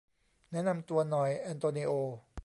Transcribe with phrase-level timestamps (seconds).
[0.51, 1.91] แนะนำตัวหน่อยแอนโตนิโอ